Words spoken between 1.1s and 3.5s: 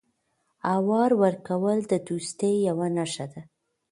ورکول د دوستۍ یوه نښه ده.